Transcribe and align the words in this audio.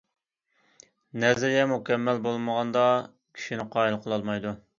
نەزەرىيە 1.23 1.67
مۇكەممەل 1.73 2.23
بولمىغاندا، 2.25 2.87
كىشىنى 3.37 3.69
قايىل 3.79 4.01
قىلالمايدۇ. 4.09 4.57